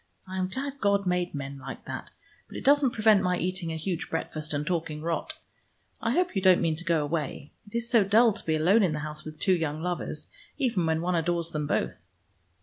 I 0.27 0.39
am 0.39 0.47
glad 0.47 0.79
God 0.81 1.05
made 1.05 1.35
men 1.35 1.59
like 1.59 1.85
that, 1.85 2.09
but 2.47 2.57
it 2.57 2.63
doesn't 2.65 2.89
prevent 2.89 3.21
my 3.21 3.37
eating 3.37 3.71
a 3.71 3.75
huge 3.75 4.09
breakfast 4.09 4.51
and 4.51 4.65
talking 4.65 5.03
rot. 5.03 5.35
I 6.01 6.09
hope 6.13 6.35
you 6.35 6.41
don't 6.41 6.59
mean 6.59 6.75
to 6.77 6.83
go 6.83 7.03
away. 7.03 7.51
It 7.67 7.75
is 7.75 7.87
so 7.87 8.03
dull 8.03 8.33
to 8.33 8.43
be 8.43 8.55
alone 8.55 8.81
in 8.81 8.93
the 8.93 8.99
house 9.05 9.23
with 9.23 9.39
two 9.39 9.53
young 9.53 9.79
lovers, 9.83 10.25
even 10.57 10.87
when 10.87 11.01
one 11.01 11.13
adores 11.13 11.51
them 11.51 11.67
both." 11.67 12.07